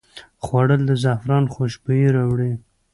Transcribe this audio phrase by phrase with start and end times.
[0.43, 2.51] خوړل د زعفران خوشبويي راوړي